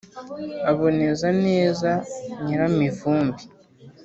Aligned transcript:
uboneza 0.71 1.27
neza 1.45 1.89
nyiramivumbi 2.43 3.43